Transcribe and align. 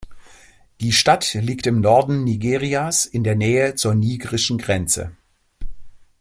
Die 0.79 0.93
Stadt 0.93 1.31
liegt 1.35 1.67
im 1.67 1.79
Norden 1.79 2.23
Nigerias 2.23 3.05
in 3.05 3.23
der 3.23 3.35
Nähe 3.35 3.75
zur 3.75 3.93
nigrischen 3.93 4.57
Grenze. 4.57 5.15